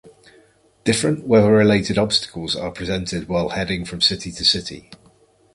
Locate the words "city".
4.01-4.31, 4.43-4.89